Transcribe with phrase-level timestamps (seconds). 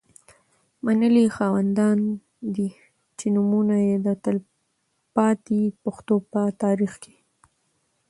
[0.85, 1.97] منلي خاوندان
[2.55, 2.69] دي.
[3.17, 7.15] چې نومونه یې د تلپا تي پښتو په تاریخ کي